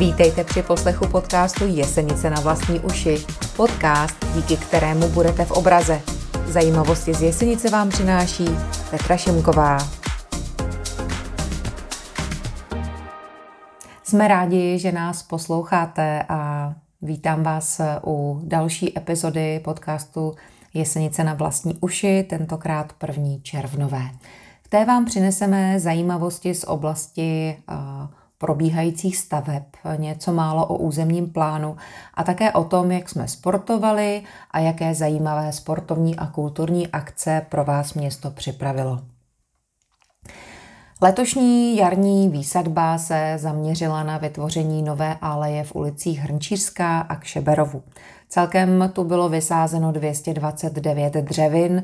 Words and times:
Vítejte 0.00 0.44
při 0.44 0.62
poslechu 0.62 1.08
podcastu 1.08 1.66
Jesenice 1.66 2.30
na 2.30 2.40
vlastní 2.40 2.80
uši. 2.80 3.24
Podcast, 3.56 4.26
díky 4.34 4.56
kterému 4.56 5.08
budete 5.08 5.44
v 5.44 5.50
obraze. 5.50 6.00
Zajímavosti 6.46 7.14
z 7.14 7.22
Jesenice 7.22 7.70
vám 7.70 7.88
přináší 7.88 8.44
Petra 8.90 9.16
Šimková. 9.16 9.78
Jsme 14.02 14.28
rádi, 14.28 14.78
že 14.78 14.92
nás 14.92 15.22
posloucháte 15.22 16.22
a 16.28 16.72
vítám 17.02 17.42
vás 17.42 17.80
u 18.06 18.40
další 18.44 18.98
epizody 18.98 19.60
podcastu 19.64 20.34
Jesenice 20.74 21.24
na 21.24 21.34
vlastní 21.34 21.74
uši, 21.80 22.22
tentokrát 22.22 22.92
první 22.92 23.42
červnové. 23.42 24.02
V 24.62 24.68
té 24.68 24.84
vám 24.84 25.04
přineseme 25.04 25.80
zajímavosti 25.80 26.54
z 26.54 26.64
oblasti 26.64 27.56
uh, 27.70 28.19
probíhajících 28.40 29.16
staveb, 29.16 29.62
něco 29.96 30.32
málo 30.32 30.66
o 30.66 30.76
územním 30.76 31.32
plánu 31.32 31.76
a 32.14 32.24
také 32.24 32.52
o 32.52 32.64
tom, 32.64 32.90
jak 32.90 33.08
jsme 33.08 33.28
sportovali 33.28 34.22
a 34.50 34.58
jaké 34.58 34.94
zajímavé 34.94 35.52
sportovní 35.52 36.16
a 36.16 36.26
kulturní 36.26 36.88
akce 36.88 37.46
pro 37.48 37.64
vás 37.64 37.94
město 37.94 38.30
připravilo. 38.30 38.98
Letošní 41.02 41.76
jarní 41.76 42.28
výsadba 42.28 42.98
se 42.98 43.34
zaměřila 43.36 44.02
na 44.02 44.18
vytvoření 44.18 44.82
nové 44.82 45.16
aleje 45.20 45.64
v 45.64 45.74
ulicích 45.74 46.18
Hrnčířská 46.18 47.00
a 47.00 47.16
Kšeberovu. 47.16 47.82
Celkem 48.28 48.90
tu 48.92 49.04
bylo 49.04 49.28
vysázeno 49.28 49.92
229 49.92 51.14
dřevin. 51.14 51.82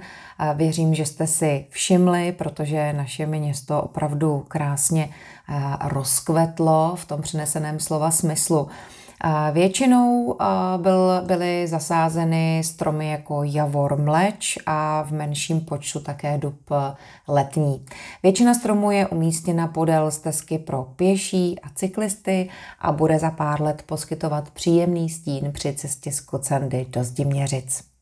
Věřím, 0.55 0.95
že 0.95 1.07
jste 1.07 1.27
si 1.27 1.67
všimli, 1.71 2.33
protože 2.33 2.93
naše 2.93 3.27
město 3.27 3.83
opravdu 3.83 4.45
krásně 4.49 5.09
rozkvetlo 5.85 6.97
v 6.97 7.05
tom 7.05 7.23
přineseném 7.23 7.81
slova 7.81 8.11
smyslu. 8.11 8.69
Většinou 9.53 10.37
byl, 10.77 11.23
byly 11.27 11.67
zasázeny 11.67 12.63
stromy 12.65 13.11
jako 13.11 13.43
javor 13.43 13.97
mleč 13.97 14.59
a 14.67 15.03
v 15.03 15.13
menším 15.13 15.61
počtu 15.61 16.01
také 16.01 16.39
dub 16.39 16.71
letní. 17.29 17.85
Většina 18.23 18.55
stromů 18.55 18.91
je 18.91 19.07
umístěna 19.07 19.67
podél 19.67 20.11
stezky 20.11 20.59
pro 20.59 20.83
pěší 20.83 21.61
a 21.61 21.69
cyklisty 21.75 22.49
a 22.81 22.93
bude 22.93 23.19
za 23.19 23.31
pár 23.31 23.63
let 23.63 23.83
poskytovat 23.87 24.51
příjemný 24.51 25.11
stín 25.11 25.53
při 25.53 25.73
cestě 25.73 26.13
z 26.13 26.21
Kocandy 26.21 26.87
do 26.89 27.05
Zdiměřic 27.05 27.96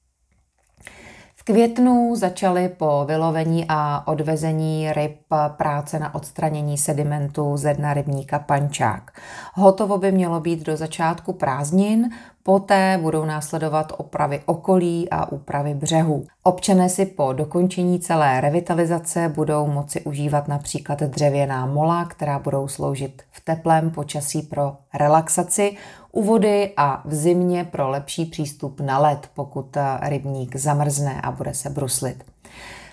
květnu 1.44 2.16
začaly 2.16 2.68
po 2.68 3.04
vylovení 3.08 3.64
a 3.68 4.02
odvezení 4.06 4.92
ryb 4.92 5.16
práce 5.48 5.98
na 5.98 6.14
odstranění 6.14 6.78
sedimentu 6.78 7.56
ze 7.56 7.74
dna 7.74 7.94
rybníka 7.94 8.38
Pančák. 8.38 9.20
Hotovo 9.54 9.98
by 9.98 10.12
mělo 10.12 10.40
být 10.40 10.66
do 10.66 10.76
začátku 10.76 11.32
prázdnin, 11.32 12.10
Poté 12.46 12.98
budou 13.02 13.24
následovat 13.24 13.92
opravy 13.96 14.40
okolí 14.46 15.10
a 15.10 15.32
úpravy 15.32 15.74
břehů. 15.74 16.26
Občané 16.42 16.88
si 16.88 17.06
po 17.06 17.32
dokončení 17.32 18.00
celé 18.00 18.40
revitalizace 18.40 19.28
budou 19.28 19.66
moci 19.66 20.00
užívat 20.00 20.48
například 20.48 21.02
dřevěná 21.02 21.66
mola, 21.66 22.04
která 22.04 22.38
budou 22.38 22.68
sloužit 22.68 23.22
v 23.30 23.40
teplém 23.44 23.90
počasí 23.90 24.42
pro 24.42 24.76
relaxaci, 24.94 25.76
u 26.12 26.22
vody 26.22 26.72
a 26.76 27.02
v 27.04 27.14
zimě 27.14 27.64
pro 27.64 27.88
lepší 27.88 28.24
přístup 28.24 28.80
na 28.80 28.98
led, 28.98 29.30
pokud 29.34 29.76
rybník 30.00 30.56
zamrzne 30.56 31.20
a 31.20 31.30
bude 31.30 31.54
se 31.54 31.70
bruslit. 31.70 32.24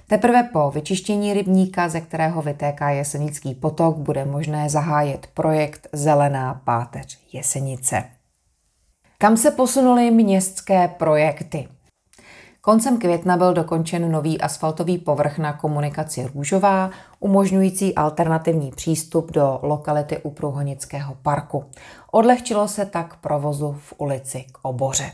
Teprve 0.07 0.43
po 0.43 0.71
vyčištění 0.71 1.33
rybníka, 1.33 1.89
ze 1.89 2.01
kterého 2.01 2.41
vytéká 2.41 2.89
Jesenický 2.89 3.55
potok, 3.55 3.97
bude 3.97 4.25
možné 4.25 4.69
zahájit 4.69 5.27
projekt 5.33 5.87
Zelená 5.93 6.61
páteř 6.65 7.19
Jesenice. 7.33 8.03
Kam 9.21 9.37
se 9.37 9.51
posunuly 9.51 10.11
městské 10.11 10.87
projekty? 10.87 11.67
Koncem 12.61 12.97
května 12.97 13.37
byl 13.37 13.53
dokončen 13.53 14.11
nový 14.11 14.41
asfaltový 14.41 14.97
povrch 14.97 15.37
na 15.37 15.53
komunikaci 15.53 16.29
Růžová, 16.33 16.89
umožňující 17.19 17.95
alternativní 17.95 18.71
přístup 18.71 19.31
do 19.31 19.59
lokality 19.61 20.17
u 20.17 20.31
Průhonického 20.31 21.15
parku. 21.21 21.65
Odlehčilo 22.11 22.67
se 22.67 22.85
tak 22.85 23.15
provozu 23.15 23.75
v 23.79 23.93
ulici 23.97 24.45
k 24.51 24.57
Oboře. 24.61 25.11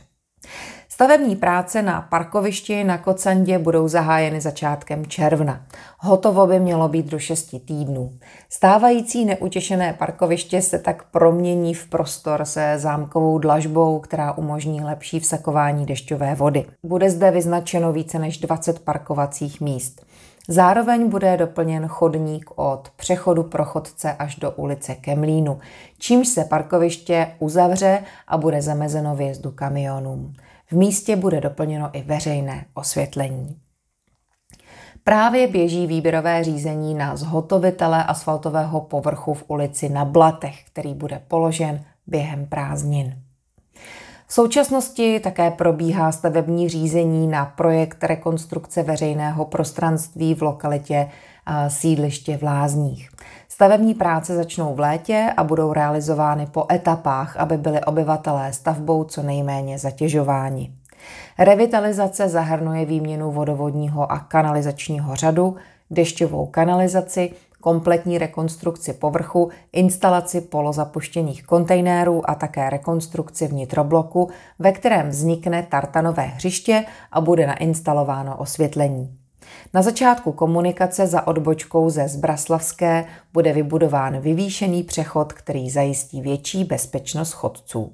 Stavební 0.97 1.35
práce 1.35 1.81
na 1.81 2.01
parkovišti 2.01 2.83
na 2.83 2.97
Kocandě 2.97 3.59
budou 3.59 3.87
zahájeny 3.87 4.41
začátkem 4.41 5.05
června. 5.05 5.61
Hotovo 5.99 6.47
by 6.47 6.59
mělo 6.59 6.87
být 6.87 7.05
do 7.05 7.19
6 7.19 7.55
týdnů. 7.65 8.13
Stávající 8.49 9.25
neutěšené 9.25 9.93
parkoviště 9.93 10.61
se 10.61 10.79
tak 10.79 11.03
promění 11.03 11.73
v 11.73 11.87
prostor 11.87 12.45
se 12.45 12.73
zámkovou 12.77 13.39
dlažbou, 13.39 13.99
která 13.99 14.31
umožní 14.31 14.83
lepší 14.83 15.19
vsakování 15.19 15.85
dešťové 15.85 16.35
vody. 16.35 16.65
Bude 16.83 17.09
zde 17.09 17.31
vyznačeno 17.31 17.93
více 17.93 18.19
než 18.19 18.37
20 18.37 18.79
parkovacích 18.79 19.61
míst. 19.61 20.05
Zároveň 20.47 21.09
bude 21.09 21.37
doplněn 21.37 21.87
chodník 21.87 22.49
od 22.55 22.89
přechodu 22.95 23.43
pro 23.43 23.65
chodce 23.65 24.13
až 24.13 24.35
do 24.35 24.51
ulice 24.51 24.95
Kemlínu, 24.95 25.59
čímž 25.99 26.27
se 26.27 26.43
parkoviště 26.43 27.27
uzavře 27.39 28.03
a 28.27 28.37
bude 28.37 28.61
zamezeno 28.61 29.15
vjezdu 29.15 29.51
kamionům. 29.51 30.33
V 30.69 30.71
místě 30.71 31.15
bude 31.15 31.41
doplněno 31.41 31.89
i 31.93 32.01
veřejné 32.01 32.65
osvětlení. 32.73 33.59
Právě 35.03 35.47
běží 35.47 35.87
výběrové 35.87 36.43
řízení 36.43 36.95
na 36.95 37.15
zhotovitele 37.15 38.03
asfaltového 38.03 38.81
povrchu 38.81 39.33
v 39.33 39.43
ulici 39.47 39.89
na 39.89 40.05
Blatech, 40.05 40.63
který 40.63 40.93
bude 40.93 41.21
položen 41.27 41.83
během 42.07 42.45
prázdnin. 42.45 43.21
V 44.27 44.33
současnosti 44.33 45.19
také 45.19 45.51
probíhá 45.51 46.11
stavební 46.11 46.69
řízení 46.69 47.27
na 47.27 47.45
projekt 47.45 48.03
rekonstrukce 48.03 48.83
veřejného 48.83 49.45
prostranství 49.45 50.35
v 50.35 50.41
lokalitě 50.41 51.09
sídliště 51.67 52.37
v 52.37 52.43
Lázních. 52.43 53.09
Stavební 53.57 53.93
práce 53.93 54.35
začnou 54.35 54.75
v 54.75 54.79
létě 54.79 55.33
a 55.37 55.43
budou 55.43 55.73
realizovány 55.73 56.45
po 56.45 56.65
etapách, 56.71 57.37
aby 57.37 57.57
byly 57.57 57.83
obyvatelé 57.83 58.53
stavbou 58.53 59.03
co 59.03 59.23
nejméně 59.23 59.79
zatěžováni. 59.79 60.71
Revitalizace 61.39 62.29
zahrnuje 62.29 62.85
výměnu 62.85 63.31
vodovodního 63.31 64.11
a 64.11 64.19
kanalizačního 64.19 65.15
řadu, 65.15 65.55
dešťovou 65.89 66.45
kanalizaci, 66.45 67.31
kompletní 67.61 68.17
rekonstrukci 68.17 68.93
povrchu, 68.93 69.49
instalaci 69.73 70.41
polozapuštěných 70.41 71.43
kontejnerů 71.43 72.29
a 72.29 72.35
také 72.35 72.69
rekonstrukci 72.69 73.47
vnitrobloku, 73.47 74.29
ve 74.59 74.71
kterém 74.71 75.09
vznikne 75.09 75.67
tartanové 75.69 76.23
hřiště 76.23 76.85
a 77.11 77.21
bude 77.21 77.47
nainstalováno 77.47 78.37
osvětlení. 78.37 79.17
Na 79.73 79.81
začátku 79.81 80.31
komunikace 80.31 81.07
za 81.07 81.27
odbočkou 81.27 81.89
ze 81.89 82.07
Zbraslavské 82.07 83.05
bude 83.33 83.53
vybudován 83.53 84.19
vyvýšený 84.19 84.83
přechod, 84.83 85.33
který 85.33 85.69
zajistí 85.69 86.21
větší 86.21 86.63
bezpečnost 86.63 87.31
chodců. 87.31 87.91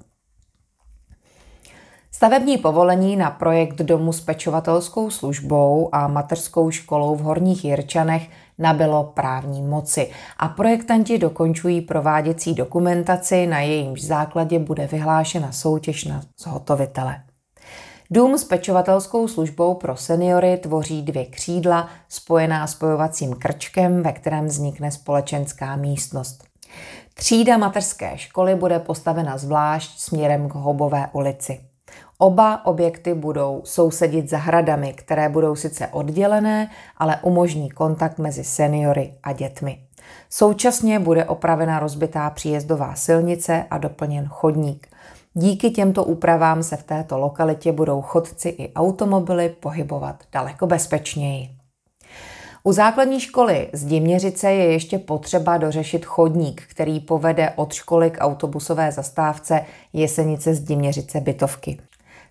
Stavební 2.10 2.58
povolení 2.58 3.16
na 3.16 3.30
projekt 3.30 3.76
domu 3.76 4.12
s 4.12 4.20
pečovatelskou 4.20 5.10
službou 5.10 5.88
a 5.92 6.08
mateřskou 6.08 6.70
školou 6.70 7.14
v 7.14 7.20
Horních 7.20 7.64
Jirčanech 7.64 8.28
nabylo 8.58 9.04
právní 9.04 9.62
moci 9.62 10.10
a 10.38 10.48
projektanti 10.48 11.18
dokončují 11.18 11.80
prováděcí 11.80 12.54
dokumentaci, 12.54 13.46
na 13.46 13.60
jejímž 13.60 14.02
základě 14.02 14.58
bude 14.58 14.86
vyhlášena 14.86 15.52
soutěž 15.52 16.04
na 16.04 16.22
zhotovitele. 16.40 17.33
Dům 18.10 18.38
s 18.38 18.44
pečovatelskou 18.44 19.28
službou 19.28 19.74
pro 19.74 19.96
seniory 19.96 20.56
tvoří 20.56 21.02
dvě 21.02 21.24
křídla 21.24 21.88
spojená 22.08 22.66
spojovacím 22.66 23.34
krčkem, 23.34 24.02
ve 24.02 24.12
kterém 24.12 24.46
vznikne 24.46 24.90
společenská 24.90 25.76
místnost. 25.76 26.44
Třída 27.14 27.56
mateřské 27.56 28.18
školy 28.18 28.54
bude 28.54 28.78
postavena 28.78 29.38
zvlášť 29.38 29.98
směrem 29.98 30.48
k 30.48 30.54
Hobové 30.54 31.08
ulici. 31.12 31.60
Oba 32.18 32.66
objekty 32.66 33.14
budou 33.14 33.60
sousedit 33.64 34.30
zahradami, 34.30 34.92
které 34.92 35.28
budou 35.28 35.56
sice 35.56 35.86
oddělené, 35.86 36.70
ale 36.96 37.18
umožní 37.22 37.70
kontakt 37.70 38.18
mezi 38.18 38.44
seniory 38.44 39.14
a 39.22 39.32
dětmi. 39.32 39.78
Současně 40.30 40.98
bude 40.98 41.24
opravena 41.24 41.78
rozbitá 41.78 42.30
příjezdová 42.30 42.94
silnice 42.94 43.64
a 43.70 43.78
doplněn 43.78 44.28
chodník. 44.28 44.88
Díky 45.36 45.70
těmto 45.70 46.04
úpravám 46.04 46.62
se 46.62 46.76
v 46.76 46.82
této 46.82 47.18
lokalitě 47.18 47.72
budou 47.72 48.02
chodci 48.02 48.48
i 48.48 48.72
automobily 48.72 49.48
pohybovat 49.48 50.24
daleko 50.32 50.66
bezpečněji. 50.66 51.48
U 52.64 52.72
základní 52.72 53.20
školy 53.20 53.68
z 53.72 53.84
Diměřice 53.84 54.52
je 54.52 54.72
ještě 54.72 54.98
potřeba 54.98 55.56
dořešit 55.56 56.04
chodník, 56.04 56.62
který 56.70 57.00
povede 57.00 57.52
od 57.56 57.72
školy 57.72 58.10
k 58.10 58.20
autobusové 58.20 58.92
zastávce 58.92 59.64
Jesenice 59.92 60.54
z 60.54 60.60
Diměřice 60.60 61.20
bytovky. 61.20 61.80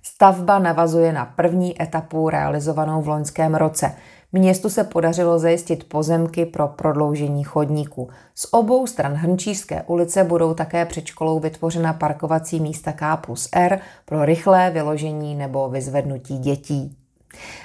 Stavba 0.04 0.60
navazuje 0.60 1.14
na 1.14 1.26
první 1.26 1.82
etapu 1.82 2.30
realizovanou 2.30 3.02
v 3.02 3.08
loňském 3.08 3.56
roce. 3.56 3.96
Městu 4.36 4.70
se 4.70 4.84
podařilo 4.84 5.40
zajistit 5.40 5.84
pozemky 5.84 6.46
pro 6.46 6.68
prodloužení 6.68 7.44
chodníku. 7.44 8.10
Z 8.36 8.48
obou 8.52 8.88
stran 8.88 9.14
Hrnčířské 9.14 9.84
ulice 9.84 10.24
budou 10.24 10.54
také 10.54 10.86
před 10.86 11.06
školou 11.06 11.40
vytvořena 11.40 11.94
parkovací 11.94 12.60
místa 12.60 12.92
K 12.92 13.18
plus 13.18 13.50
R 13.54 13.80
pro 14.06 14.26
rychlé 14.26 14.72
vyložení 14.72 15.36
nebo 15.36 15.70
vyzvednutí 15.70 16.38
dětí. 16.38 16.98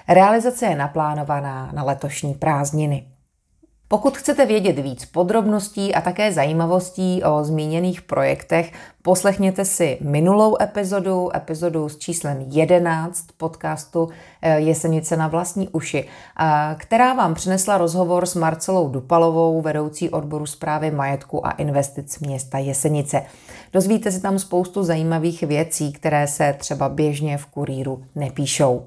Realizace 0.08 0.66
je 0.66 0.76
naplánovaná 0.76 1.70
na 1.74 1.84
letošní 1.84 2.34
prázdniny. 2.34 3.06
Pokud 3.90 4.16
chcete 4.18 4.46
vědět 4.46 4.78
víc 4.78 5.04
podrobností 5.04 5.94
a 5.94 6.00
také 6.00 6.32
zajímavostí 6.32 7.22
o 7.24 7.44
zmíněných 7.44 8.02
projektech, 8.02 8.72
poslechněte 9.02 9.64
si 9.64 9.98
minulou 10.00 10.56
epizodu, 10.62 11.36
epizodu 11.36 11.88
s 11.88 11.98
číslem 11.98 12.44
11 12.48 13.26
podcastu 13.36 14.08
eh, 14.42 14.60
Jesenice 14.60 15.16
na 15.16 15.28
vlastní 15.28 15.68
uši, 15.68 16.08
která 16.76 17.14
vám 17.14 17.34
přinesla 17.34 17.78
rozhovor 17.78 18.26
s 18.26 18.34
Marcelou 18.34 18.88
Dupalovou, 18.88 19.60
vedoucí 19.60 20.10
odboru 20.10 20.46
zprávy 20.46 20.90
majetku 20.90 21.46
a 21.46 21.50
investic 21.50 22.18
města 22.18 22.58
Jesenice. 22.58 23.22
Dozvíte 23.72 24.12
si 24.12 24.20
tam 24.20 24.38
spoustu 24.38 24.82
zajímavých 24.82 25.42
věcí, 25.42 25.92
které 25.92 26.26
se 26.26 26.54
třeba 26.58 26.88
běžně 26.88 27.38
v 27.38 27.46
kuríru 27.46 28.02
nepíšou. 28.14 28.84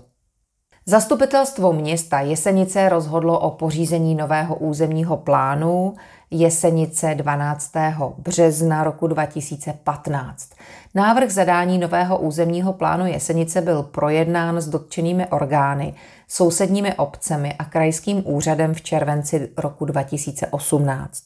Zastupitelstvo 0.91 1.73
města 1.73 2.19
Jesenice 2.19 2.89
rozhodlo 2.89 3.39
o 3.39 3.51
pořízení 3.51 4.15
nového 4.15 4.55
územního 4.55 5.17
plánu 5.17 5.95
Jesenice 6.31 7.15
12. 7.15 7.71
března 8.17 8.83
roku 8.83 9.07
2015. 9.07 10.49
Návrh 10.95 11.31
zadání 11.31 11.77
nového 11.77 12.17
územního 12.17 12.73
plánu 12.73 13.05
Jesenice 13.05 13.61
byl 13.61 13.83
projednán 13.83 14.61
s 14.61 14.67
dotčenými 14.67 15.27
orgány, 15.27 15.93
sousedními 16.31 16.93
obcemi 16.93 17.53
a 17.59 17.65
krajským 17.65 18.23
úřadem 18.25 18.73
v 18.73 18.81
červenci 18.81 19.49
roku 19.57 19.85
2018. 19.85 21.23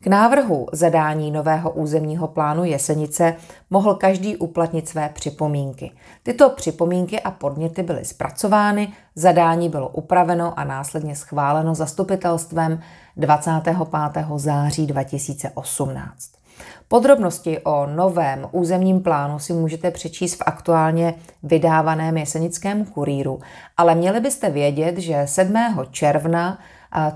K 0.00 0.06
návrhu 0.06 0.66
zadání 0.72 1.30
nového 1.30 1.70
územního 1.70 2.28
plánu 2.28 2.64
Jesenice 2.64 3.34
mohl 3.70 3.94
každý 3.94 4.36
uplatnit 4.36 4.88
své 4.88 5.08
připomínky. 5.08 5.92
Tyto 6.22 6.50
připomínky 6.50 7.20
a 7.20 7.30
podněty 7.30 7.82
byly 7.82 8.04
zpracovány, 8.04 8.92
zadání 9.14 9.68
bylo 9.68 9.88
upraveno 9.88 10.58
a 10.58 10.64
následně 10.64 11.16
schváleno 11.16 11.74
zastupitelstvem 11.74 12.80
25. 13.16 13.76
září 14.36 14.86
2018. 14.86 16.43
Podrobnosti 16.88 17.58
o 17.58 17.86
novém 17.86 18.48
územním 18.52 19.02
plánu 19.02 19.38
si 19.38 19.52
můžete 19.52 19.90
přečíst 19.90 20.34
v 20.34 20.42
aktuálně 20.46 21.14
vydávaném 21.42 22.16
jesenickém 22.16 22.84
kuríru, 22.84 23.40
ale 23.76 23.94
měli 23.94 24.20
byste 24.20 24.50
vědět, 24.50 24.98
že 24.98 25.22
7. 25.24 25.54
června 25.90 26.58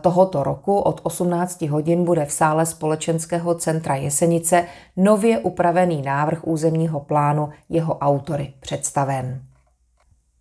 tohoto 0.00 0.42
roku 0.42 0.78
od 0.78 1.00
18 1.02 1.62
hodin 1.62 2.04
bude 2.04 2.24
v 2.24 2.32
sále 2.32 2.66
Společenského 2.66 3.54
centra 3.54 3.94
Jesenice 3.94 4.64
nově 4.96 5.38
upravený 5.38 6.02
návrh 6.02 6.46
územního 6.46 7.00
plánu 7.00 7.48
jeho 7.68 7.98
autory 7.98 8.52
představen. 8.60 9.47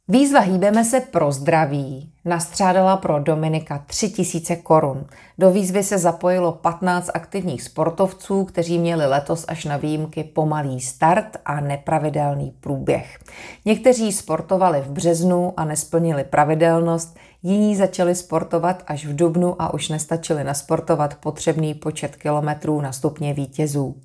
Výzva 0.09 0.39
Hýbeme 0.39 0.86
se 0.86 1.00
pro 1.00 1.31
zdraví 1.31 2.09
nastřádala 2.25 2.98
pro 2.98 3.19
Dominika 3.19 3.83
3000 3.88 4.56
korun. 4.56 5.06
Do 5.38 5.51
výzvy 5.51 5.83
se 5.83 5.98
zapojilo 5.98 6.51
15 6.51 7.09
aktivních 7.13 7.63
sportovců, 7.63 8.45
kteří 8.45 8.80
měli 8.80 9.06
letos 9.06 9.45
až 9.48 9.65
na 9.65 9.77
výjimky 9.77 10.24
pomalý 10.24 10.81
start 10.81 11.38
a 11.45 11.59
nepravidelný 11.59 12.54
průběh. 12.59 13.19
Někteří 13.65 14.12
sportovali 14.12 14.81
v 14.81 14.92
březnu 14.92 15.54
a 15.57 15.65
nesplnili 15.65 16.24
pravidelnost, 16.24 17.18
jiní 17.44 17.75
začali 17.75 18.15
sportovat 18.15 18.83
až 18.88 19.06
v 19.06 19.15
dubnu 19.15 19.62
a 19.62 19.74
už 19.74 19.89
nestačili 19.89 20.44
nasportovat 20.44 21.15
potřebný 21.15 21.74
počet 21.74 22.15
kilometrů 22.15 22.81
na 22.81 22.92
stupně 22.92 23.33
vítězů. 23.33 23.95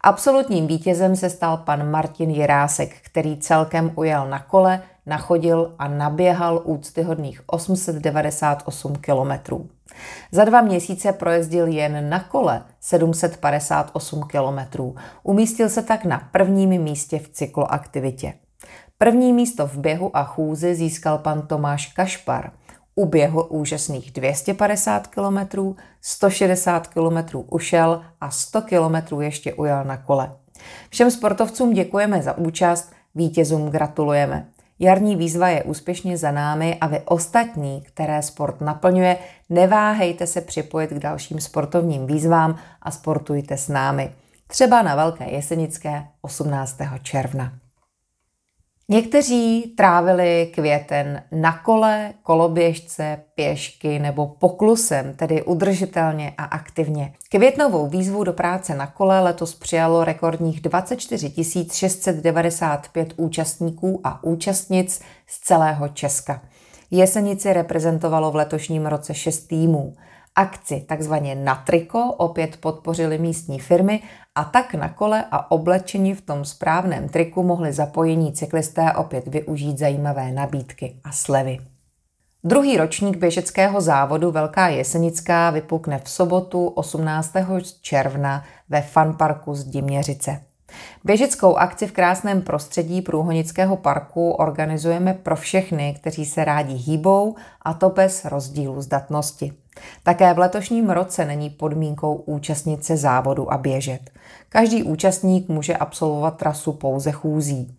Absolutním 0.00 0.66
vítězem 0.66 1.16
se 1.16 1.30
stal 1.30 1.56
pan 1.56 1.90
Martin 1.90 2.30
Jirásek, 2.30 2.96
který 3.02 3.36
celkem 3.36 3.92
ujel 3.94 4.28
na 4.28 4.38
kole, 4.38 4.82
nachodil 5.06 5.74
a 5.78 5.88
naběhal 5.88 6.62
úctyhodných 6.64 7.42
898 7.46 8.96
kilometrů. 8.96 9.68
Za 10.32 10.44
dva 10.44 10.60
měsíce 10.60 11.12
projezdil 11.12 11.66
jen 11.66 12.10
na 12.10 12.20
kole 12.20 12.62
758 12.80 14.22
kilometrů. 14.22 14.94
Umístil 15.22 15.68
se 15.68 15.82
tak 15.82 16.04
na 16.04 16.28
prvním 16.32 16.82
místě 16.82 17.18
v 17.18 17.28
cykloaktivitě. 17.28 18.34
První 18.98 19.32
místo 19.32 19.66
v 19.66 19.76
běhu 19.76 20.16
a 20.16 20.24
chůzi 20.24 20.74
získal 20.74 21.18
pan 21.18 21.46
Tomáš 21.46 21.86
Kašpar. 21.86 22.50
Uběhl 22.94 23.46
úžasných 23.50 24.10
250 24.10 25.06
km, 25.06 25.38
160 26.00 26.86
km 26.86 27.38
ušel 27.50 28.02
a 28.20 28.30
100 28.30 28.62
km 28.62 29.20
ještě 29.20 29.54
ujel 29.54 29.84
na 29.84 29.96
kole. 29.96 30.32
Všem 30.90 31.10
sportovcům 31.10 31.72
děkujeme 31.72 32.22
za 32.22 32.38
účast, 32.38 32.92
vítězům 33.14 33.70
gratulujeme. 33.70 34.51
Jarní 34.84 35.16
výzva 35.16 35.48
je 35.48 35.62
úspěšně 35.62 36.16
za 36.16 36.30
námi 36.30 36.78
a 36.80 36.86
vy 36.86 37.00
ostatní, 37.04 37.82
které 37.86 38.22
sport 38.22 38.60
naplňuje, 38.60 39.18
neváhejte 39.50 40.26
se 40.26 40.40
připojit 40.40 40.90
k 40.90 40.98
dalším 40.98 41.40
sportovním 41.40 42.06
výzvám 42.06 42.58
a 42.82 42.90
sportujte 42.90 43.56
s 43.56 43.68
námi. 43.68 44.12
Třeba 44.46 44.82
na 44.82 44.94
Velké 44.94 45.30
Jesenické 45.30 46.04
18. 46.22 46.78
června. 47.02 47.61
Někteří 48.88 49.74
trávili 49.76 50.50
květen 50.54 51.22
na 51.32 51.58
kole, 51.58 52.12
koloběžce, 52.22 53.18
pěšky 53.34 53.98
nebo 53.98 54.26
poklusem, 54.26 55.14
tedy 55.14 55.42
udržitelně 55.42 56.32
a 56.38 56.44
aktivně. 56.44 57.12
Květnovou 57.30 57.88
výzvu 57.88 58.24
do 58.24 58.32
práce 58.32 58.74
na 58.74 58.86
kole 58.86 59.20
letos 59.20 59.54
přijalo 59.54 60.04
rekordních 60.04 60.60
24 60.60 61.32
695 61.72 63.14
účastníků 63.16 64.00
a 64.04 64.24
účastnic 64.24 65.00
z 65.26 65.40
celého 65.40 65.88
Česka. 65.88 66.42
Jesenici 66.90 67.52
reprezentovalo 67.52 68.30
v 68.30 68.36
letošním 68.36 68.86
roce 68.86 69.14
6 69.14 69.46
týmů. 69.46 69.94
Akci 70.36 70.80
takzvaně 70.80 71.34
na 71.34 71.54
triko 71.54 72.12
opět 72.12 72.56
podpořily 72.56 73.18
místní 73.18 73.58
firmy 73.58 74.02
a 74.34 74.44
tak 74.44 74.74
na 74.74 74.88
kole 74.88 75.24
a 75.30 75.50
oblečení 75.50 76.14
v 76.14 76.20
tom 76.20 76.44
správném 76.44 77.08
triku 77.08 77.42
mohli 77.42 77.72
zapojení 77.72 78.32
cyklisté 78.32 78.92
opět 78.92 79.28
využít 79.28 79.78
zajímavé 79.78 80.32
nabídky 80.32 80.96
a 81.04 81.12
slevy. 81.12 81.58
Druhý 82.44 82.76
ročník 82.76 83.16
běžeckého 83.16 83.80
závodu 83.80 84.30
Velká 84.30 84.68
Jesenická 84.68 85.50
vypukne 85.50 85.98
v 85.98 86.10
sobotu 86.10 86.66
18. 86.66 87.32
června 87.80 88.44
ve 88.68 88.82
fanparku 88.82 89.54
z 89.54 89.64
Diměřice. 89.64 90.40
Běžeckou 91.04 91.56
akci 91.56 91.86
v 91.86 91.92
krásném 91.92 92.42
prostředí 92.42 93.02
Průhonického 93.02 93.76
parku 93.76 94.30
organizujeme 94.30 95.14
pro 95.14 95.36
všechny, 95.36 95.94
kteří 96.00 96.26
se 96.26 96.44
rádi 96.44 96.74
hýbou 96.74 97.36
a 97.62 97.74
to 97.74 97.90
bez 97.90 98.24
rozdílu 98.24 98.80
zdatnosti. 98.80 99.52
Také 100.02 100.34
v 100.34 100.38
letošním 100.38 100.90
roce 100.90 101.24
není 101.24 101.50
podmínkou 101.50 102.14
účastnit 102.14 102.84
se 102.84 102.96
závodu 102.96 103.52
a 103.52 103.58
běžet. 103.58 104.10
Každý 104.48 104.82
účastník 104.82 105.48
může 105.48 105.76
absolvovat 105.76 106.36
trasu 106.36 106.72
pouze 106.72 107.12
chůzí. 107.12 107.76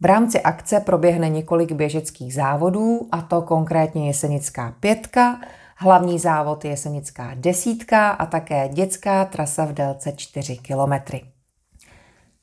V 0.00 0.04
rámci 0.04 0.40
akce 0.40 0.80
proběhne 0.80 1.28
několik 1.28 1.72
běžeckých 1.72 2.34
závodů, 2.34 3.08
a 3.12 3.22
to 3.22 3.42
konkrétně 3.42 4.06
Jesenická 4.06 4.74
pětka, 4.80 5.40
hlavní 5.76 6.18
závod 6.18 6.64
Jesenická 6.64 7.30
desítka 7.34 8.10
a 8.10 8.26
také 8.26 8.68
dětská 8.68 9.24
trasa 9.24 9.64
v 9.64 9.72
délce 9.72 10.12
4 10.12 10.56
kilometry. 10.56 11.33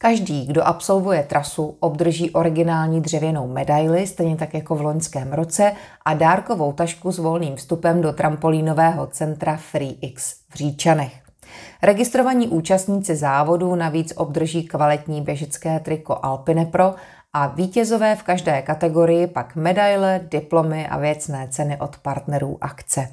Každý, 0.02 0.46
kdo 0.46 0.68
absolvuje 0.68 1.24
trasu, 1.24 1.78
obdrží 1.80 2.32
originální 2.32 3.02
dřevěnou 3.02 3.48
medaili, 3.48 4.08
stejně 4.08 4.36
tak 4.36 4.54
jako 4.54 4.76
v 4.76 4.82
loňském 4.82 5.34
roce, 5.34 5.74
a 6.06 6.14
dárkovou 6.14 6.74
tašku 6.74 7.12
s 7.12 7.18
volným 7.18 7.56
vstupem 7.56 8.02
do 8.02 8.14
trampolínového 8.14 9.08
centra 9.08 9.58
FreeX 9.58 10.36
v 10.50 10.56
Říčanech. 10.56 11.14
Registrovaní 11.84 12.48
účastníci 12.48 13.16
závodu 13.16 13.76
navíc 13.76 14.14
obdrží 14.16 14.64
kvalitní 14.64 15.22
běžecké 15.22 15.80
triko 15.80 16.20
Alpine 16.22 16.66
Pro 16.66 16.96
a 17.34 17.48
vítězové 17.48 18.16
v 18.16 18.24
každé 18.24 18.62
kategorii 18.62 19.28
pak 19.28 19.56
medaile, 19.56 20.22
diplomy 20.32 20.88
a 20.88 20.98
věcné 20.98 21.48
ceny 21.52 21.78
od 21.80 21.98
partnerů 21.98 22.58
akce. 22.62 23.08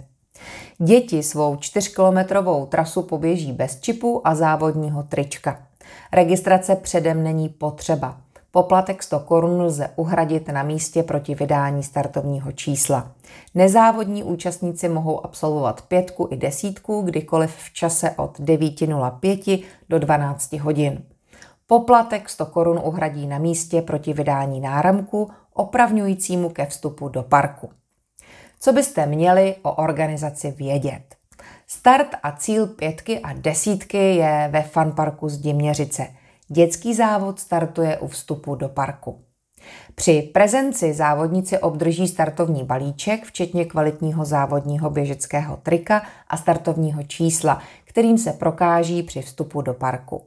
Děti 0.79 1.23
svou 1.23 1.57
čtyřkilometrovou 1.57 2.67
trasu 2.67 3.03
poběží 3.03 3.53
bez 3.53 3.81
čipu 3.81 4.29
a 4.29 4.35
závodního 4.35 5.03
trička. 5.03 5.68
Registrace 6.13 6.77
předem 6.77 7.23
není 7.23 7.49
potřeba. 7.49 8.17
Poplatek 8.51 9.03
100 9.03 9.21
korun 9.21 9.63
lze 9.63 9.91
uhradit 9.97 10.49
na 10.49 10.63
místě 10.63 11.03
proti 11.03 11.35
vydání 11.35 11.83
startovního 11.83 12.53
čísla. 12.53 13.13
Nezávodní 13.55 14.23
účastníci 14.23 14.89
mohou 14.89 15.25
absolvovat 15.25 15.83
pětku 15.83 16.29
i 16.31 16.37
desítku 16.37 17.03
kdykoliv 17.03 17.57
v 17.57 17.73
čase 17.73 18.11
od 18.11 18.41
9.05 18.41 19.65
do 19.89 19.99
12 19.99 20.53
hodin. 20.53 21.03
Poplatek 21.67 22.29
100 22.29 22.47
korun 22.47 22.81
uhradí 22.85 23.27
na 23.27 23.39
místě 23.39 23.83
proti 23.83 24.13
vydání 24.13 24.61
náramku 24.61 25.31
opravňujícímu 25.55 26.49
ke 26.49 26.67
vstupu 26.67 27.09
do 27.09 27.23
parku. 27.23 27.71
Co 28.61 28.73
byste 28.73 29.07
měli 29.07 29.57
o 29.63 29.73
organizaci 29.75 30.51
vědět? 30.51 31.18
Start 31.71 32.09
a 32.23 32.33
cíl 32.33 32.67
pětky 32.67 33.21
a 33.21 33.33
desítky 33.33 33.99
je 34.17 34.49
ve 34.53 34.63
fanparku 34.63 35.29
z 35.29 35.39
Diměřice. 35.39 36.07
Dětský 36.49 36.95
závod 36.95 37.41
startuje 37.41 37.99
u 37.99 38.09
vstupu 38.09 38.55
do 38.55 38.69
parku. 38.69 39.21
Při 39.95 40.31
prezenci 40.35 40.95
závodníci 40.95 41.59
obdrží 41.59 42.09
startovní 42.09 42.65
balíček, 42.65 43.25
včetně 43.25 43.65
kvalitního 43.65 44.25
závodního 44.25 44.91
běžeckého 44.91 45.57
trika 45.57 46.03
a 46.29 46.37
startovního 46.37 47.03
čísla, 47.03 47.63
kterým 47.85 48.19
se 48.19 48.33
prokáží 48.33 49.03
při 49.03 49.23
vstupu 49.23 49.63
do 49.63 49.75
parku. 49.75 50.23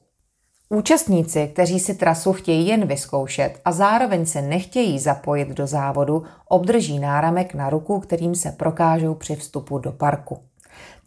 Účastníci, 0.70 1.48
kteří 1.54 1.80
si 1.80 1.96
trasu 1.96 2.34
chtějí 2.34 2.68
jen 2.68 2.86
vyzkoušet 2.86 3.60
a 3.66 3.72
zároveň 3.72 4.26
se 4.26 4.42
nechtějí 4.42 5.00
zapojit 5.00 5.48
do 5.48 5.68
závodu, 5.68 6.24
obdrží 6.50 7.00
náramek 7.00 7.54
na 7.54 7.70
ruku, 7.70 8.00
kterým 8.00 8.36
se 8.36 8.52
prokážou 8.52 9.16
při 9.16 9.36
vstupu 9.36 9.78
do 9.78 9.92
parku. 9.92 10.40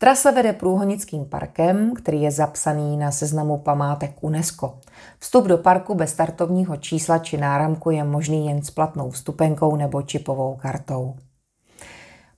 Trasa 0.05 0.31
vede 0.31 0.53
průhonickým 0.53 1.25
parkem, 1.25 1.95
který 1.95 2.23
je 2.23 2.31
zapsaný 2.31 2.97
na 2.97 3.11
seznamu 3.11 3.59
památek 3.59 4.13
UNESCO. 4.21 4.79
Vstup 5.19 5.47
do 5.47 5.59
parku 5.59 5.95
bez 5.95 6.11
startovního 6.11 6.77
čísla 6.77 7.19
či 7.19 7.37
náramku 7.37 7.91
je 7.91 8.05
možný 8.05 8.47
jen 8.47 8.63
s 8.63 8.71
platnou 8.71 9.11
vstupenkou 9.11 9.77
nebo 9.77 10.03
čipovou 10.03 10.57
kartou. 10.57 11.15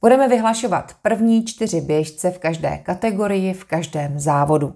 Budeme 0.00 0.28
vyhlašovat 0.28 0.92
první 1.02 1.44
čtyři 1.44 1.80
běžce 1.80 2.30
v 2.30 2.38
každé 2.38 2.78
kategorii 2.78 3.54
v 3.54 3.64
každém 3.64 4.20
závodu. 4.20 4.74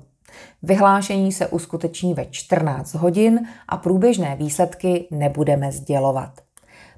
Vyhlášení 0.63 1.33
se 1.33 1.47
uskuteční 1.47 2.15
ve 2.15 2.27
14 2.27 2.95
hodin 2.95 3.47
a 3.69 3.77
průběžné 3.77 4.37
výsledky 4.37 5.09
nebudeme 5.11 5.73
sdělovat. 5.73 6.41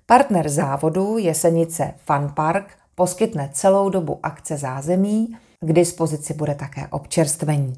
Partner 0.06 0.48
závodu 0.48 1.18
Jesenice 1.18 1.94
Fun 1.96 2.28
Park 2.34 2.66
poskytne 2.94 3.50
celou 3.52 3.88
dobu 3.88 4.18
akce 4.22 4.56
zázemí, 4.56 5.36
k 5.62 5.72
dispozici 5.72 6.34
bude 6.34 6.54
také 6.54 6.86
občerstvení. 6.90 7.74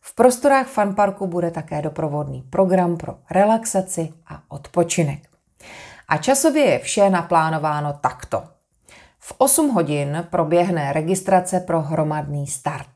V 0.00 0.14
prostorách 0.14 0.66
fanparku 0.66 1.26
bude 1.26 1.50
také 1.50 1.82
doprovodný 1.82 2.42
program 2.50 2.96
pro 2.96 3.14
relaxaci 3.30 4.12
a 4.26 4.42
odpočinek. 4.48 5.28
A 6.08 6.16
časově 6.16 6.64
je 6.64 6.78
vše 6.78 7.10
naplánováno 7.10 7.98
takto. 8.00 8.42
V 9.18 9.34
8 9.38 9.68
hodin 9.68 10.26
proběhne 10.30 10.92
registrace 10.92 11.60
pro 11.60 11.80
hromadný 11.80 12.46
start. 12.46 12.88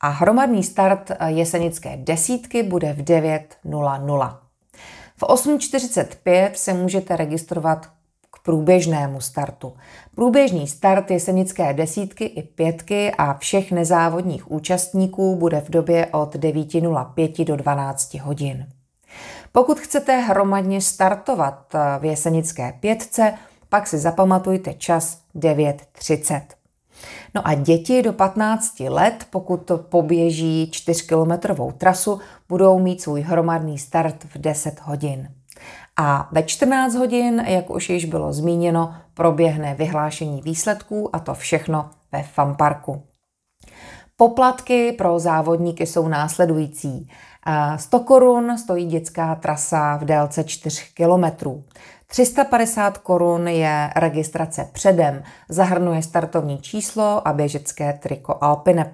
A 0.00 0.08
hromadný 0.08 0.62
start 0.62 1.10
jesenické 1.26 1.96
desítky 1.96 2.62
bude 2.62 2.92
v 2.92 2.98
9.00. 2.98 4.38
V 5.16 5.22
8.45 5.22 6.50
se 6.54 6.74
můžete 6.74 7.16
registrovat 7.16 7.90
průběžnému 8.42 9.20
startu. 9.20 9.72
Průběžný 10.14 10.66
start 10.66 11.10
jesenické 11.10 11.72
desítky 11.74 12.24
i 12.24 12.42
pětky 12.42 13.12
a 13.18 13.34
všech 13.34 13.72
nezávodních 13.72 14.50
účastníků 14.50 15.36
bude 15.36 15.60
v 15.60 15.70
době 15.70 16.06
od 16.06 16.34
9.05 16.34 17.44
do 17.44 17.56
12 17.56 18.14
hodin. 18.14 18.66
Pokud 19.52 19.80
chcete 19.80 20.16
hromadně 20.16 20.80
startovat 20.80 21.74
v 21.98 22.04
jesenické 22.04 22.72
pětce, 22.80 23.34
pak 23.68 23.86
si 23.86 23.98
zapamatujte 23.98 24.74
čas 24.74 25.18
9.30. 25.36 26.40
No 27.34 27.48
a 27.48 27.54
děti 27.54 28.02
do 28.02 28.12
15 28.12 28.80
let, 28.80 29.26
pokud 29.30 29.70
poběží 29.88 30.70
4-kilometrovou 30.72 31.72
trasu, 31.72 32.20
budou 32.48 32.78
mít 32.78 33.02
svůj 33.02 33.20
hromadný 33.20 33.78
start 33.78 34.24
v 34.24 34.38
10 34.38 34.80
hodin. 34.80 35.28
A 35.96 36.28
ve 36.32 36.42
14 36.42 36.94
hodin, 36.94 37.44
jak 37.46 37.70
už 37.70 37.90
již 37.90 38.04
bylo 38.04 38.32
zmíněno, 38.32 38.94
proběhne 39.14 39.74
vyhlášení 39.74 40.42
výsledků 40.42 41.16
a 41.16 41.18
to 41.18 41.34
všechno 41.34 41.90
ve 42.12 42.22
FAMParku. 42.22 43.02
Poplatky 44.16 44.92
pro 44.92 45.18
závodníky 45.18 45.86
jsou 45.86 46.08
následující. 46.08 47.08
100 47.76 48.00
korun 48.00 48.58
stojí 48.58 48.86
dětská 48.86 49.34
trasa 49.34 49.96
v 49.96 50.04
délce 50.04 50.44
4 50.44 50.82
kilometrů. 50.94 51.64
350 52.06 52.98
korun 52.98 53.48
je 53.48 53.90
registrace 53.96 54.68
předem, 54.72 55.22
zahrnuje 55.48 56.02
startovní 56.02 56.58
číslo 56.58 57.28
a 57.28 57.32
běžecké 57.32 57.92
triko 57.92 58.38
Alpine 58.40 58.84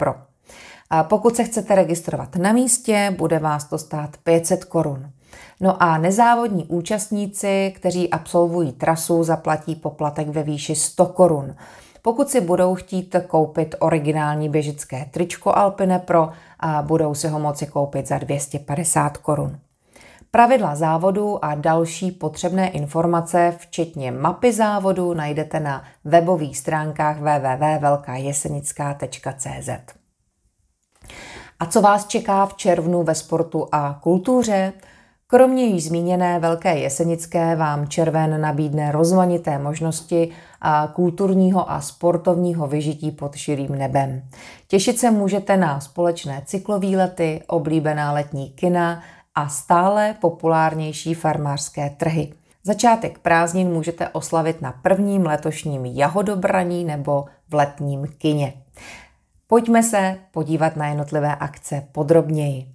Pokud 1.03 1.37
se 1.37 1.45
chcete 1.45 1.75
registrovat 1.75 2.37
na 2.37 2.53
místě, 2.53 3.15
bude 3.19 3.39
vás 3.39 3.65
to 3.65 3.79
stát 3.79 4.17
500 4.23 4.65
korun. 4.65 5.11
No 5.61 5.83
a 5.83 5.99
nezávodní 5.99 6.65
účastníci, 6.65 7.73
kteří 7.77 8.11
absolvují 8.11 8.73
trasu, 8.73 9.25
zaplatí 9.25 9.75
poplatek 9.75 10.29
ve 10.29 10.43
výši 10.43 10.75
100 10.75 11.07
korun. 11.07 11.55
Pokud 12.03 12.29
si 12.29 12.41
budou 12.41 12.75
chtít 12.75 13.17
koupit 13.27 13.75
originální 13.79 14.49
běžické 14.49 15.07
tričko 15.11 15.57
Alpine 15.57 15.99
Pro, 15.99 16.31
a 16.61 16.83
budou 16.83 17.15
si 17.15 17.29
ho 17.29 17.39
moci 17.39 17.67
koupit 17.67 18.09
za 18.09 18.19
250 18.19 19.17
korun. 19.17 19.59
Pravidla 20.31 20.75
závodu 20.75 21.45
a 21.45 21.55
další 21.55 22.11
potřebné 22.11 22.69
informace, 22.69 23.55
včetně 23.59 24.11
mapy 24.11 24.53
závodu, 24.53 25.15
najdete 25.15 25.61
na 25.61 25.85
webových 26.05 26.59
stránkách 26.59 27.19
www.velkajesenická.cz. 27.19 29.98
A 31.61 31.67
co 31.67 31.81
vás 31.81 32.07
čeká 32.07 32.47
v 32.47 32.55
červnu 32.55 33.03
ve 33.03 33.15
sportu 33.15 33.69
a 33.73 33.99
kultuře? 34.03 34.73
Kromě 35.27 35.65
již 35.65 35.85
zmíněné 35.85 36.39
Velké 36.39 36.79
Jesenické 36.79 37.57
vám 37.57 37.89
červen 37.89 38.41
nabídne 38.41 38.93
rozmanité 38.93 39.59
možnosti 39.59 40.31
a 40.61 40.87
kulturního 40.87 41.71
a 41.71 41.81
sportovního 41.81 42.67
vyžití 42.67 43.11
pod 43.11 43.37
širým 43.37 43.75
nebem. 43.75 44.23
Těšit 44.69 44.99
se 44.99 45.11
můžete 45.11 45.57
na 45.57 45.81
společné 45.81 46.43
cyklovýlety, 46.47 47.43
oblíbená 47.47 48.13
letní 48.13 48.51
kina 48.51 49.03
a 49.35 49.49
stále 49.49 50.15
populárnější 50.21 51.15
farmářské 51.15 51.91
trhy. 51.91 52.33
Začátek 52.65 53.19
prázdnin 53.19 53.73
můžete 53.73 54.09
oslavit 54.09 54.63
na 54.63 54.73
prvním 54.83 55.27
letošním 55.27 55.85
jahodobraní 55.85 56.85
nebo 56.85 57.25
v 57.49 57.55
letním 57.55 58.07
kině. 58.19 58.53
Pojďme 59.51 59.83
se 59.83 60.19
podívat 60.31 60.77
na 60.77 60.89
jednotlivé 60.89 61.37
akce 61.37 61.89
podrobněji. 61.93 62.67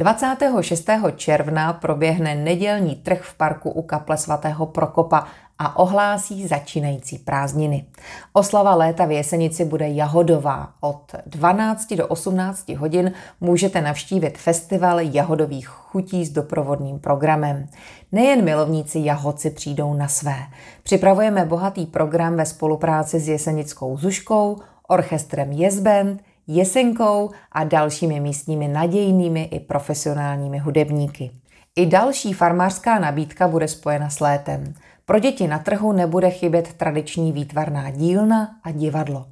26. 0.00 0.88
června 1.16 1.72
proběhne 1.72 2.34
nedělní 2.34 2.96
trh 2.96 3.22
v 3.22 3.34
parku 3.34 3.70
u 3.70 3.82
kaple 3.82 4.16
svatého 4.16 4.66
Prokopa 4.66 5.24
a 5.58 5.78
ohlásí 5.78 6.46
začínající 6.46 7.18
prázdniny. 7.18 7.84
Oslava 8.32 8.74
léta 8.74 9.04
v 9.04 9.10
Jesenici 9.10 9.64
bude 9.64 9.88
jahodová. 9.88 10.72
Od 10.80 11.14
12 11.26 11.94
do 11.94 12.06
18 12.06 12.68
hodin 12.68 13.12
můžete 13.40 13.80
navštívit 13.80 14.38
festival 14.38 15.00
jahodových 15.00 15.68
chutí 15.68 16.24
s 16.24 16.30
doprovodným 16.30 16.98
programem. 16.98 17.66
Nejen 18.12 18.44
milovníci 18.44 18.98
jahodci 18.98 19.50
přijdou 19.50 19.94
na 19.94 20.08
své. 20.08 20.36
Připravujeme 20.82 21.44
bohatý 21.44 21.86
program 21.86 22.36
ve 22.36 22.46
spolupráci 22.46 23.20
s 23.20 23.28
Jesenickou 23.28 23.96
Zuškou, 23.96 24.58
orchestrem 24.88 25.52
Jezband, 25.52 26.22
Jesenkou 26.46 27.30
a 27.52 27.64
dalšími 27.64 28.20
místními 28.20 28.68
nadějnými 28.68 29.42
i 29.42 29.60
profesionálními 29.60 30.58
hudebníky. 30.58 31.30
I 31.76 31.86
další 31.86 32.32
farmářská 32.32 32.98
nabídka 32.98 33.48
bude 33.48 33.68
spojena 33.68 34.10
s 34.10 34.20
létem. 34.20 34.74
Pro 35.04 35.18
děti 35.18 35.48
na 35.48 35.58
trhu 35.58 35.92
nebude 35.92 36.30
chybět 36.30 36.72
tradiční 36.72 37.32
výtvarná 37.32 37.90
dílna 37.90 38.56
a 38.64 38.70
divadlo. 38.70 39.26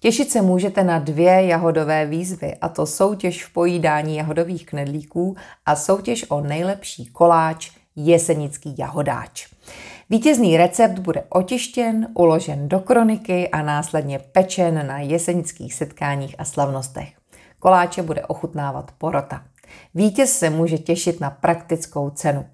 Těšit 0.00 0.30
se 0.30 0.42
můžete 0.42 0.84
na 0.84 0.98
dvě 0.98 1.46
jahodové 1.46 2.06
výzvy, 2.06 2.54
a 2.54 2.68
to 2.68 2.86
soutěž 2.86 3.44
v 3.44 3.52
pojídání 3.52 4.16
jahodových 4.16 4.66
knedlíků 4.66 5.36
a 5.66 5.76
soutěž 5.76 6.24
o 6.28 6.40
nejlepší 6.40 7.06
koláč 7.06 7.70
jesenický 7.96 8.74
jahodáč. 8.78 9.53
Vítězný 10.10 10.56
recept 10.56 10.98
bude 10.98 11.24
otištěn, 11.28 12.08
uložen 12.14 12.68
do 12.68 12.80
kroniky 12.80 13.48
a 13.48 13.62
následně 13.62 14.18
pečen 14.18 14.86
na 14.86 14.98
jesenických 14.98 15.74
setkáních 15.74 16.34
a 16.38 16.44
slavnostech. 16.44 17.08
Koláče 17.58 18.02
bude 18.02 18.22
ochutnávat 18.22 18.92
porota. 18.98 19.44
Vítěz 19.94 20.38
se 20.38 20.50
může 20.50 20.78
těšit 20.78 21.20
na 21.20 21.30
praktickou 21.30 22.10
cenu. 22.10 22.44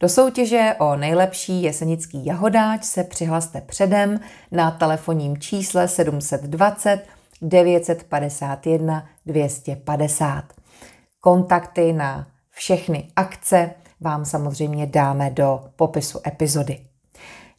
Do 0.00 0.08
soutěže 0.08 0.74
o 0.78 0.96
nejlepší 0.96 1.62
jesenický 1.62 2.26
jahodáč 2.26 2.84
se 2.84 3.04
přihlaste 3.04 3.60
předem 3.60 4.20
na 4.52 4.70
telefonním 4.70 5.38
čísle 5.38 5.88
720 5.88 7.06
951 7.42 9.06
250. 9.26 10.44
Kontakty 11.20 11.92
na 11.92 12.26
všechny 12.50 13.08
akce 13.16 13.70
vám 14.00 14.24
samozřejmě 14.24 14.86
dáme 14.86 15.30
do 15.30 15.60
popisu 15.76 16.20
epizody. 16.26 16.89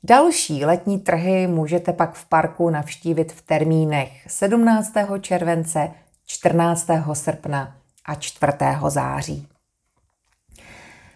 Další 0.03 0.65
letní 0.65 1.00
trhy 1.00 1.48
můžete 1.48 1.93
pak 1.93 2.13
v 2.13 2.25
parku 2.25 2.70
navštívit 2.70 3.31
v 3.31 3.41
termínech 3.41 4.12
17. 4.27 4.93
července, 5.22 5.91
14. 6.25 6.88
srpna 7.13 7.75
a 8.05 8.15
4. 8.15 8.53
září. 8.88 9.48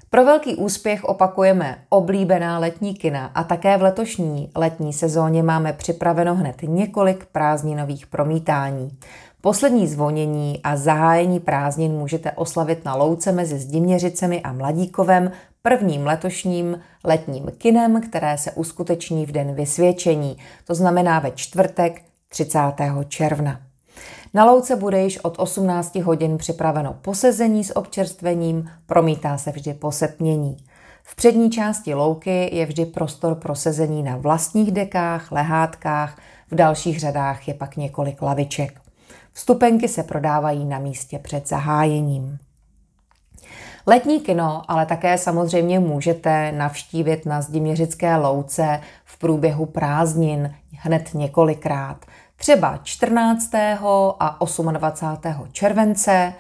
Pro 0.10 0.26
velký 0.26 0.56
úspěch 0.56 1.04
opakujeme 1.04 1.78
oblíbená 1.90 2.60
letní 2.60 2.96
kina 2.96 3.26
a 3.36 3.44
také 3.44 3.78
v 3.78 3.82
letošní 3.82 4.52
letní 4.56 4.94
sezóně 4.94 5.44
máme 5.44 5.74
připraveno 5.74 6.36
hned 6.36 6.56
několik 6.62 7.26
prázdninových 7.26 8.08
promítání. 8.08 8.98
Poslední 9.42 9.88
zvonění 9.88 10.60
a 10.64 10.78
zahájení 10.78 11.40
prázdnin 11.40 11.92
můžete 11.92 12.32
oslavit 12.32 12.86
na 12.86 12.96
louce 12.96 13.32
mezi 13.32 13.60
Zdiměřicemi 13.60 14.42
a 14.42 14.54
Mladíkovem 14.54 15.32
prvním 15.66 16.06
letošním 16.06 16.80
letním 17.04 17.46
kinem, 17.58 18.02
které 18.02 18.38
se 18.38 18.52
uskuteční 18.52 19.26
v 19.26 19.32
den 19.32 19.56
vysvědčení, 19.56 20.38
to 20.68 20.76
znamená 20.76 21.20
ve 21.20 21.32
čtvrtek 21.32 22.02
30. 22.30 22.60
června. 23.08 23.62
Na 24.34 24.46
louce 24.46 24.76
bude 24.76 25.02
již 25.02 25.18
od 25.18 25.40
18 25.40 25.96
hodin 25.96 26.38
připraveno 26.38 26.94
posezení 27.02 27.64
s 27.64 27.78
občerstvením, 27.78 28.70
promítá 28.86 29.38
se 29.38 29.52
vždy 29.52 29.74
posetmění. 29.74 30.58
V 31.04 31.16
přední 31.16 31.52
části 31.52 31.94
louky 31.94 32.56
je 32.56 32.66
vždy 32.66 32.86
prostor 32.86 33.36
pro 33.36 33.56
sezení 33.56 34.04
na 34.04 34.18
vlastních 34.18 34.72
dekách, 34.72 35.32
lehátkách, 35.32 36.18
v 36.52 36.56
dalších 36.56 37.00
řadách 37.00 37.48
je 37.48 37.54
pak 37.54 37.78
několik 37.78 38.22
laviček. 38.22 38.82
Vstupenky 39.34 39.88
se 39.88 40.04
prodávají 40.04 40.66
na 40.66 40.80
místě 40.80 41.20
před 41.20 41.48
zahájením. 41.48 42.38
Letní 43.88 44.20
kino 44.20 44.62
ale 44.68 44.86
také 44.86 45.18
samozřejmě 45.18 45.80
můžete 45.80 46.52
navštívit 46.52 47.26
na 47.26 47.42
Zdiměřické 47.42 48.16
louce 48.16 48.82
v 49.06 49.18
průběhu 49.18 49.66
prázdnin 49.66 50.56
hned 50.72 51.10
několikrát. 51.14 52.06
Třeba 52.36 52.80
14. 52.84 53.52
a 54.20 54.38
28. 54.72 55.48
července, 55.52 56.34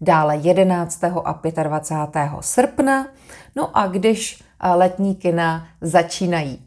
dále 0.00 0.36
11. 0.36 1.04
a 1.04 1.40
25. 1.62 2.30
srpna. 2.40 3.06
No 3.56 3.76
a 3.78 3.86
když 3.86 4.42
letní 4.74 5.14
kina 5.14 5.66
začínají 5.80 6.62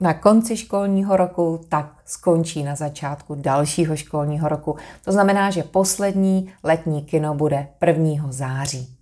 na 0.00 0.14
konci 0.14 0.56
školního 0.56 1.16
roku, 1.16 1.60
tak 1.68 1.86
skončí 2.04 2.62
na 2.62 2.74
začátku 2.74 3.34
dalšího 3.34 3.96
školního 3.96 4.48
roku. 4.48 4.76
To 5.04 5.12
znamená, 5.12 5.50
že 5.50 5.62
poslední 5.62 6.52
letní 6.64 7.02
kino 7.02 7.34
bude 7.34 7.68
1. 7.86 8.26
září. 8.32 8.93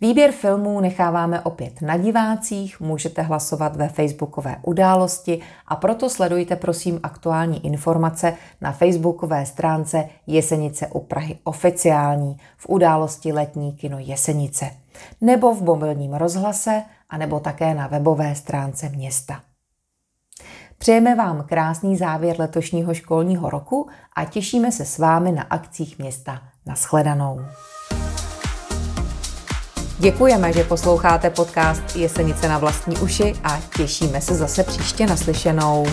Výběr 0.00 0.32
filmů 0.32 0.80
necháváme 0.80 1.40
opět 1.40 1.82
na 1.82 1.96
divácích, 1.96 2.80
můžete 2.80 3.22
hlasovat 3.22 3.76
ve 3.76 3.88
facebookové 3.88 4.56
události 4.62 5.40
a 5.68 5.76
proto 5.76 6.10
sledujte 6.10 6.56
prosím 6.56 7.00
aktuální 7.02 7.66
informace 7.66 8.34
na 8.60 8.72
facebookové 8.72 9.46
stránce 9.46 10.08
Jesenice 10.26 10.86
u 10.86 11.00
Prahy 11.00 11.38
oficiální 11.44 12.36
v 12.56 12.68
události 12.68 13.32
Letní 13.32 13.72
kino 13.72 13.98
Jesenice 13.98 14.70
nebo 15.20 15.54
v 15.54 15.62
mobilním 15.62 16.14
rozhlase 16.14 16.82
a 17.10 17.18
nebo 17.18 17.40
také 17.40 17.74
na 17.74 17.86
webové 17.86 18.34
stránce 18.34 18.88
města. 18.88 19.40
Přejeme 20.78 21.14
vám 21.14 21.42
krásný 21.42 21.96
závěr 21.96 22.36
letošního 22.38 22.94
školního 22.94 23.50
roku 23.50 23.88
a 24.16 24.24
těšíme 24.24 24.72
se 24.72 24.84
s 24.84 24.98
vámi 24.98 25.32
na 25.32 25.42
akcích 25.42 25.98
města. 25.98 26.42
Naschledanou. 26.66 27.40
Děkujeme, 30.04 30.52
že 30.52 30.64
posloucháte 30.64 31.30
podcast 31.30 31.96
Jesenice 31.96 32.48
na 32.48 32.58
vlastní 32.58 32.96
uši 32.96 33.32
a 33.44 33.60
těšíme 33.76 34.20
se 34.20 34.34
zase 34.34 34.62
příště 34.62 35.06
naslyšenou. 35.06 35.86